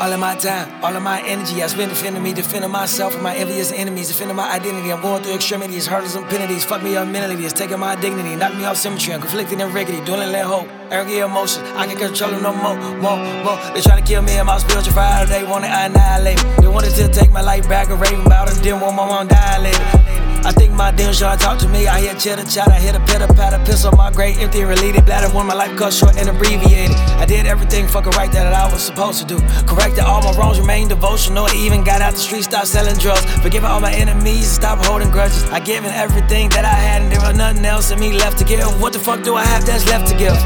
[0.00, 3.24] All of my time, all of my energy, I spend defending me, defending myself from
[3.24, 4.92] my envious enemies, defending my identity.
[4.92, 6.64] I'm going through extremities, hurdles and penalties.
[6.64, 9.12] Fuck me up mentally, it's taking my dignity, knock me off symmetry.
[9.12, 11.64] I'm conflicted and rickety, dwindling let hope, arrogant emotion.
[11.76, 13.58] I can't control them no more, more, more.
[13.74, 16.50] They trying to kill me in my spiritual fire, they wanna annihilate me.
[16.60, 19.26] They wanted to take my life back and raving about it, didn't want my mom
[19.26, 20.27] dilated.
[20.44, 21.86] I think my damn sure talk to me.
[21.86, 25.04] I hear chitter chatter, hit a pitter patter, piss on my great empty and related
[25.04, 25.28] bladder.
[25.34, 28.82] When my life cut short and abbreviated, I did everything fucking right that I was
[28.82, 29.38] supposed to do.
[29.66, 31.48] Corrected all my wrongs, remained devotional.
[31.54, 33.24] Even got out the street, stopped selling drugs.
[33.42, 35.44] Forgiving all my enemies, stop holding grudges.
[35.50, 38.44] I given everything that I had, and there was nothing else in me left to
[38.44, 38.60] give.
[38.80, 40.36] What the fuck do I have that's left to give?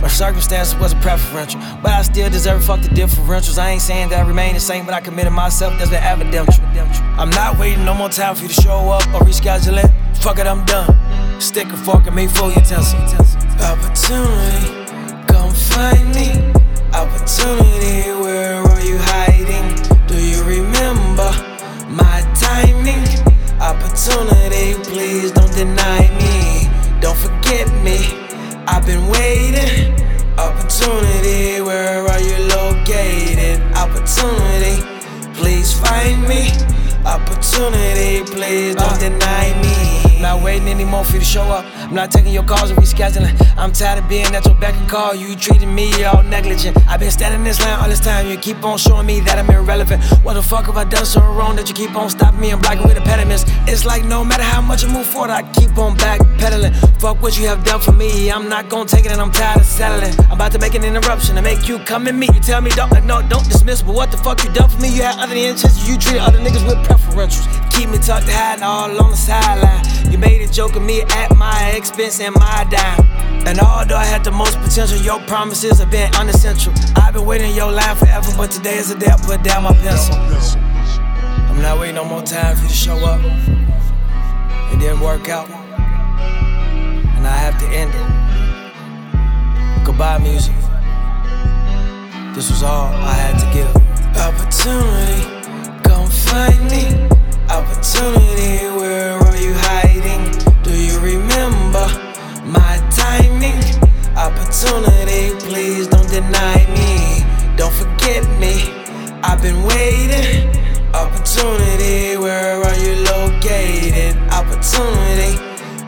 [0.00, 3.58] My circumstances wasn't preferential, but I still deserve fuck the differentials.
[3.58, 6.64] I ain't saying that I remain the same, but I committed myself, that's been evidential.
[7.16, 9.90] I'm not waiting no more time for you to show up or rescheduling.
[10.16, 10.94] Fuck it, I'm done.
[11.40, 13.00] Stick a fork in me, full utensil.
[13.60, 14.86] Opportunity,
[15.26, 16.30] come find me.
[16.92, 19.74] Opportunity, where are you hiding?
[20.06, 21.30] Do you remember
[21.88, 23.04] my timing?
[23.60, 26.68] Opportunity, please don't deny me.
[27.00, 27.98] Don't forget me.
[28.66, 29.94] I've been waiting.
[30.38, 33.60] Opportunity, where are you located?
[33.74, 34.82] Opportunity,
[35.34, 36.73] please find me.
[37.06, 40.03] Opportunity, please don't deny me.
[40.20, 41.64] Not waiting anymore for you to show up.
[41.76, 43.34] I'm not taking your calls and rescheduling.
[43.56, 45.14] I'm tired of being at your beck and call.
[45.14, 46.76] You treating me all negligent.
[46.88, 48.26] I've been standing in this line all this time.
[48.28, 50.02] You keep on showing me that I'm irrelevant.
[50.22, 52.60] What the fuck have I done so wrong that you keep on stopping me and
[52.62, 53.44] blocking with impediments?
[53.66, 56.74] It's like no matter how much I move forward, I keep on backpedaling.
[57.00, 58.30] Fuck what you have done for me.
[58.30, 60.14] I'm not gonna take it and I'm tired of settling.
[60.26, 62.34] I'm about to make an interruption and make you come and meet.
[62.34, 64.88] You tell me don't no, don't dismiss, but what the fuck you done for me?
[64.88, 65.88] You had other intentions.
[65.88, 67.46] You treated other niggas with preferentials.
[67.70, 70.03] Keep me tucked high and all on the sideline.
[70.10, 73.00] You made a joke of me at my expense and my dime.
[73.46, 76.72] And although I had the most potential, your promises have been unessential.
[76.96, 79.74] I've been waiting your line forever, but today is the day I put down my
[79.74, 80.14] pencil.
[80.14, 83.20] I'm not waiting no more time for you to show up.
[84.72, 85.50] It didn't work out.
[85.50, 89.84] And I have to end it.
[89.84, 90.54] Goodbye, music.
[92.34, 93.70] This was all I had to give.
[94.16, 95.33] Opportunity,
[114.64, 115.36] Opportunity,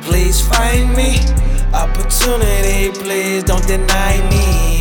[0.02, 1.18] please find me.
[1.72, 4.75] Opportunity, please don't deny me.